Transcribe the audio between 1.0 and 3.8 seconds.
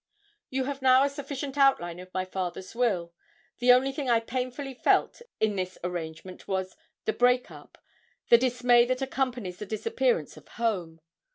a sufficient outline of my father's will. The